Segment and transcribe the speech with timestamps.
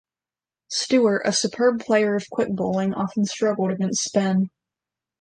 [0.71, 4.49] Stewart, a superb player of quick bowling, often struggled against spin.